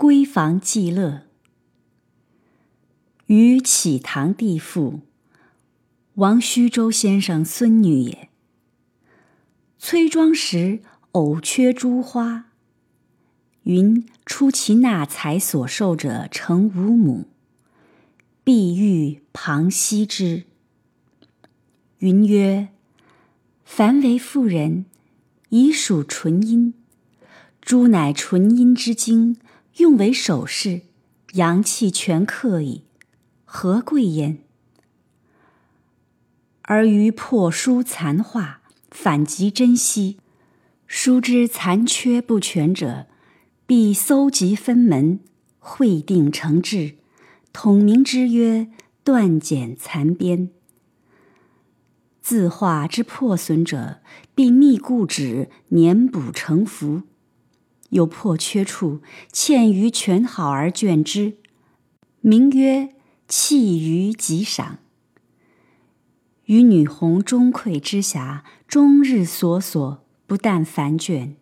[0.00, 1.26] 闺房寄乐。
[3.26, 5.00] 于启堂弟妇，
[6.14, 8.30] 王虚舟先生孙女也。
[9.78, 10.80] 崔庄时
[11.12, 12.46] 偶缺珠花，
[13.64, 17.26] 云出其纳才所受者成五母，
[18.42, 20.44] 必欲旁惜之。
[21.98, 22.70] 云曰
[23.66, 24.86] ：“凡为妇人，
[25.50, 26.72] 以属纯阴，
[27.60, 29.36] 珠乃纯阴之精，
[29.76, 30.82] 用为首饰，
[31.32, 32.84] 阳气全克矣。”
[33.44, 34.38] 何贵焉？
[36.62, 40.18] 而于破书残画，反极珍惜。
[40.86, 43.06] 书之残缺不全者，
[43.66, 45.18] 必搜集分门，
[45.58, 46.94] 会定成志，
[47.52, 48.68] 统名之曰
[49.02, 50.50] 断简残编。
[52.20, 54.00] 字画之破损者，
[54.36, 57.02] 必密固纸，粘补成符。
[57.90, 59.00] 有破缺处，
[59.32, 61.36] 嵌于全好而卷之，
[62.20, 62.94] 名曰。
[63.32, 64.78] 弃于极赏，
[66.46, 71.36] 与女红钟馈之匣，终日索索，不但繁卷。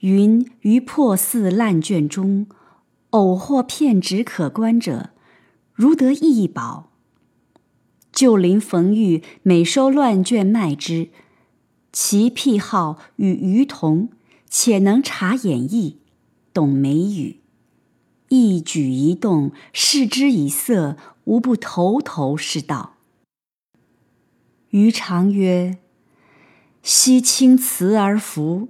[0.00, 2.48] 云于破寺烂卷中，
[3.10, 5.10] 偶获片纸可观者，
[5.72, 6.90] 如得异宝。
[8.10, 11.10] 旧邻冯玉每收乱卷卖之，
[11.92, 14.08] 其癖好与余同，
[14.48, 15.98] 且能察演义，
[16.52, 17.40] 懂美语。
[18.28, 22.94] 一举一动，视之以色，无不头头是道。
[24.70, 25.78] 余常曰
[26.82, 28.68] ：“惜青瓷而服，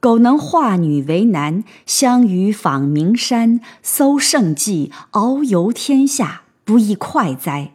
[0.00, 7.74] 苟能化女为男，相与访名山，搜圣迹，遨游天下，不亦快哉？”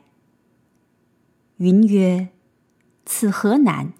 [1.57, 2.29] 云曰
[3.05, 3.93] ：“此何难？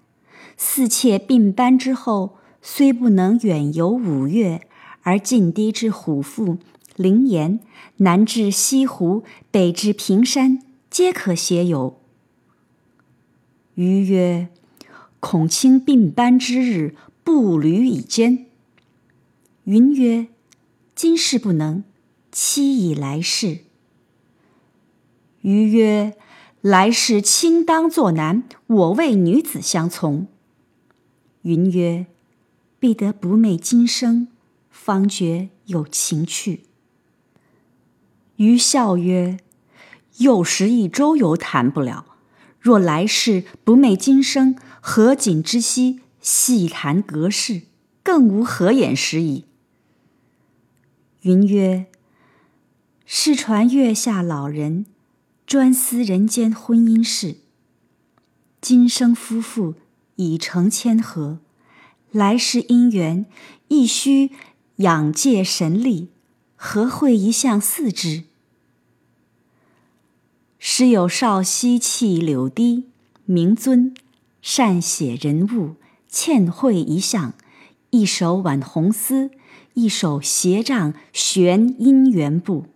[0.56, 4.66] 四妾并班之后，虽不能远游五岳，
[5.02, 6.58] 而近低之虎腹。”
[6.96, 7.60] 灵岩，
[7.98, 11.98] 南至西湖，北至平山，皆可携游。
[13.74, 14.48] 余曰
[15.18, 18.44] ：“恐卿并班之日，步履以艰。”
[19.64, 20.26] 云曰
[20.94, 21.84] ：“今世不能，
[22.30, 23.60] 期以来世。”
[25.40, 26.18] 余曰
[26.60, 30.26] ：“来世卿当作男，我为女子相从。”
[31.42, 32.04] 云曰
[32.80, 34.26] ：“必得不昧今生，
[34.70, 36.64] 方觉有情趣。”
[38.36, 39.38] 余笑曰
[40.18, 42.06] ：“幼时一周游谈不了，
[42.58, 47.62] 若来世不昧今生，何景之兮，细谈隔世，
[48.02, 49.44] 更无何眼时矣。”
[51.22, 51.86] 云曰
[53.04, 54.86] ：“世传月下老人
[55.46, 57.36] 专思人间婚姻事，
[58.62, 59.74] 今生夫妇
[60.16, 61.40] 已成千合，
[62.12, 63.26] 来世姻缘
[63.68, 64.30] 亦须
[64.76, 66.08] 仰借神力，
[66.56, 68.24] 何会一向似之？”
[70.58, 72.84] 时有少溪气柳堤，
[73.24, 73.94] 名尊，
[74.42, 75.76] 善写人物，
[76.08, 77.34] 欠绘一项，
[77.90, 79.30] 一手挽红丝，
[79.74, 82.66] 一手携杖悬姻缘布，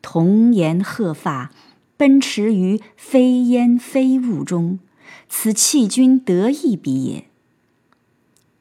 [0.00, 1.50] 童颜鹤发，
[1.96, 4.78] 奔驰于飞烟飞雾中，
[5.28, 7.29] 此弃君得意笔也。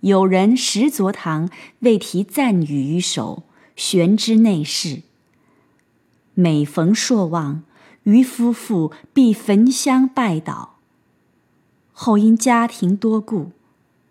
[0.01, 1.49] 有人石昨堂
[1.79, 3.43] 为题赞语于手，
[3.75, 5.01] 悬之内室。
[6.33, 7.63] 每逢朔望。
[8.03, 10.69] 于夫妇必焚香拜祷。
[11.91, 13.51] 后因家庭多故，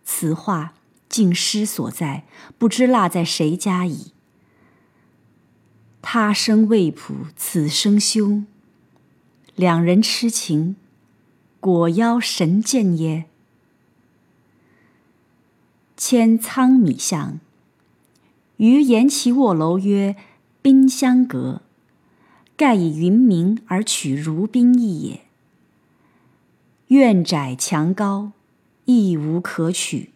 [0.04, 0.75] 此画
[1.09, 2.25] 竟失所在，
[2.59, 4.12] 不知落在谁家矣。
[6.00, 8.44] 他生未卜，此生休。
[9.56, 10.76] 两人痴情，
[11.59, 13.25] 果邀神见耶？
[15.99, 17.41] 迁仓米巷，
[18.59, 20.15] 于沿其卧楼曰
[20.63, 21.61] 冰香阁。
[22.57, 25.23] 盖以云名而取如宾意也。
[26.87, 28.31] 院窄墙高，
[28.85, 30.11] 亦无可取。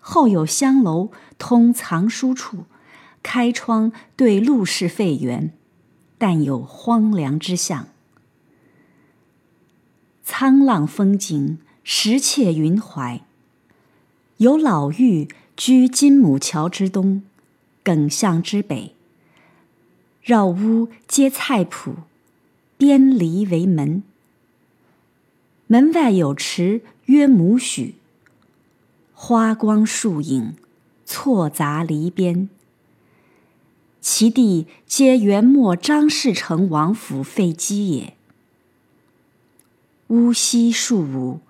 [0.00, 2.64] 后有香楼通藏书处，
[3.22, 5.52] 开窗对陆氏废园，
[6.16, 7.88] 但有荒凉之象。
[10.26, 13.20] 沧浪风景，石切云怀。
[14.38, 17.22] 有老妪居金母桥之东，
[17.82, 18.94] 耿巷之北。
[20.22, 21.94] 绕屋皆菜圃，
[22.76, 24.04] 边篱为门。
[25.66, 27.96] 门外有池，约亩许。
[29.12, 30.54] 花光树影，
[31.04, 32.48] 错杂篱边。
[34.00, 38.14] 其地皆元末张士诚王府废基也。
[40.06, 41.40] 屋西数五，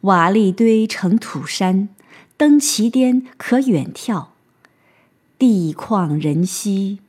[0.00, 1.88] 瓦砾堆成土山，
[2.36, 4.26] 登其巅可远眺。
[5.38, 7.00] 地旷人稀，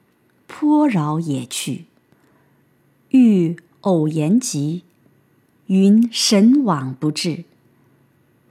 [0.48, 1.86] 颇饶也去。
[3.12, 4.84] 遇偶言及，
[5.68, 7.46] 云神往不至。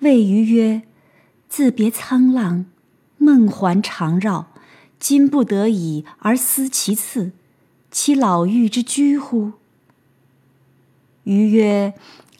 [0.00, 0.82] 谓余曰
[1.49, 2.67] ：“自别沧浪，
[3.19, 4.46] 梦还常绕。
[4.99, 7.32] 今不得已而思其次，
[7.90, 9.52] 其老妪之居乎？”
[11.25, 11.93] 余曰：“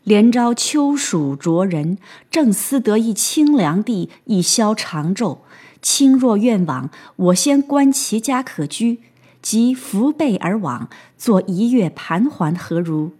[0.07, 1.99] 连朝秋暑灼人，
[2.31, 5.39] 正思得一清凉地，以消长昼。
[5.83, 9.01] 卿若愿往，我先观其家可居，
[9.43, 10.89] 即扶备而往，
[11.19, 13.15] 作一月盘桓，何如？”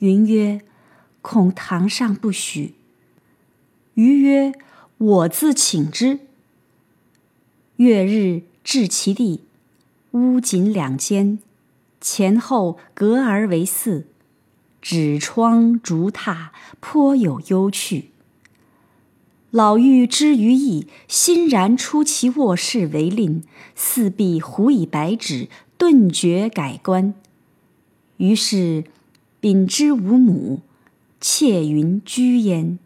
[0.00, 0.62] 云曰
[1.20, 2.72] ：“恐堂上不许。”
[3.92, 4.54] 余曰
[4.96, 6.20] ：“我自请之。”
[7.76, 9.42] 月日至其地，
[10.12, 11.38] 屋仅两间，
[12.00, 14.06] 前后隔而为四，
[14.82, 16.48] 纸窗竹榻，
[16.80, 18.10] 颇有幽趣。
[19.50, 23.42] 老妪知余意，欣然出其卧室为令，
[23.74, 27.14] 四壁糊以白纸，顿觉改观。
[28.18, 28.84] 于是
[29.40, 30.60] 禀之无母，
[31.20, 32.78] 妾云居焉。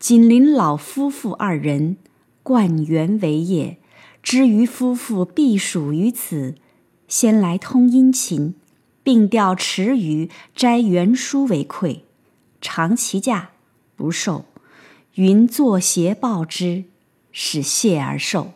[0.00, 1.96] 紧邻老夫妇二人，
[2.42, 3.78] 冠园为业。
[4.22, 6.54] 知余夫妇必属于此，
[7.06, 8.54] 先来通殷勤，
[9.04, 12.00] 并钓池鱼摘原书为馈，
[12.60, 13.50] 长其价，
[13.94, 14.46] 不受。
[15.14, 16.84] 云作协报之，
[17.30, 18.54] 使谢而受。